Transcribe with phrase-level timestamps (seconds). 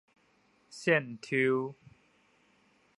[0.67, 1.75] 線抽